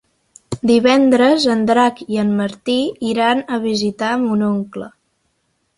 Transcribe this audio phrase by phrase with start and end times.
[0.69, 2.79] Divendres en Drac i en Martí
[3.13, 4.91] iran a visitar mon oncle.